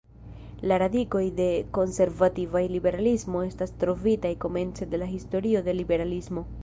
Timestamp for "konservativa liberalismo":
1.77-3.43